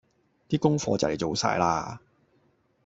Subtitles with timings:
[0.47, 1.99] 的功課就嚟做晒喇